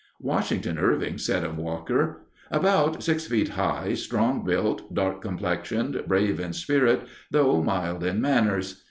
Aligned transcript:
Washington 0.19 0.79
Irving 0.79 1.19
said 1.19 1.43
of 1.43 1.59
Walker, 1.59 2.21
"About 2.49 3.03
six 3.03 3.27
feet 3.27 3.49
high, 3.49 3.93
strong 3.93 4.43
built, 4.43 4.91
dark 4.91 5.21
complexioned, 5.21 6.05
brave 6.07 6.39
in 6.39 6.53
spirit, 6.53 7.03
though 7.29 7.61
mild 7.61 8.03
in 8.03 8.19
manners. 8.19 8.79